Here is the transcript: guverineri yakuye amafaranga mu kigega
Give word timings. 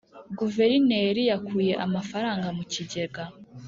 guverineri 0.39 1.21
yakuye 1.31 1.73
amafaranga 1.85 2.47
mu 2.57 2.63
kigega 2.71 3.23